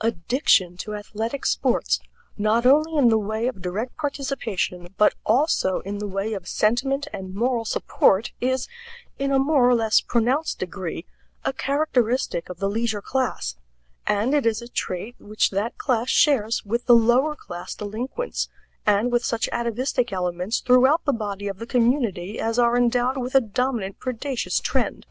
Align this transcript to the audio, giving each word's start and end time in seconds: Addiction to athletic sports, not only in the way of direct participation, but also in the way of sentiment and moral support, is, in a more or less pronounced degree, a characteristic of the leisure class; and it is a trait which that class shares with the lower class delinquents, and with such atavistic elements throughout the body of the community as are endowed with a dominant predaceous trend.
Addiction 0.00 0.76
to 0.78 0.96
athletic 0.96 1.46
sports, 1.46 2.00
not 2.36 2.66
only 2.66 2.96
in 2.98 3.08
the 3.08 3.16
way 3.20 3.46
of 3.46 3.62
direct 3.62 3.96
participation, 3.96 4.92
but 4.96 5.14
also 5.24 5.78
in 5.82 5.98
the 5.98 6.08
way 6.08 6.32
of 6.34 6.48
sentiment 6.48 7.06
and 7.12 7.36
moral 7.36 7.64
support, 7.64 8.32
is, 8.40 8.66
in 9.16 9.30
a 9.30 9.38
more 9.38 9.68
or 9.70 9.76
less 9.76 10.00
pronounced 10.00 10.58
degree, 10.58 11.06
a 11.44 11.52
characteristic 11.52 12.48
of 12.50 12.58
the 12.58 12.68
leisure 12.68 13.00
class; 13.00 13.54
and 14.08 14.34
it 14.34 14.44
is 14.44 14.60
a 14.60 14.66
trait 14.66 15.14
which 15.20 15.50
that 15.50 15.78
class 15.78 16.08
shares 16.10 16.64
with 16.64 16.86
the 16.86 16.96
lower 16.96 17.36
class 17.36 17.72
delinquents, 17.76 18.48
and 18.84 19.12
with 19.12 19.24
such 19.24 19.48
atavistic 19.52 20.12
elements 20.12 20.58
throughout 20.58 21.04
the 21.04 21.12
body 21.12 21.46
of 21.46 21.60
the 21.60 21.64
community 21.64 22.40
as 22.40 22.58
are 22.58 22.76
endowed 22.76 23.18
with 23.18 23.36
a 23.36 23.40
dominant 23.40 24.00
predaceous 24.00 24.58
trend. 24.58 25.06